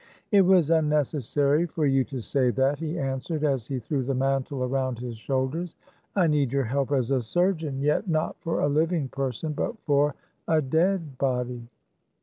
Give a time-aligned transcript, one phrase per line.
[0.31, 4.63] "It was unnecessary for you to say that," he anwsered, as he threw the mantle
[4.63, 5.75] around his shoulders."
[6.15, 10.15] I need your help as a surgeon; yet not for a living person, but for
[10.47, 11.67] a dead body."